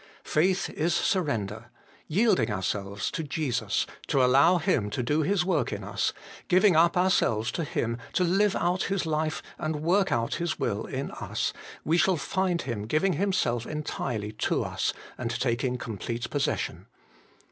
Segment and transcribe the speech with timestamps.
[0.23, 1.65] Faith is surrender:
[2.07, 6.11] yielding ourselves to Jesus to allow Him to do His work in us,
[6.47, 10.85] giving up ourselves to Him to live out His life and work out His will
[10.87, 11.53] in us,
[11.85, 16.87] we shall find Him giving Himself entirely to us, and taking complete possession.